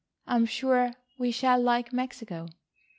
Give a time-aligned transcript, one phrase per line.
[0.25, 2.47] I am sure we shall like Mexico."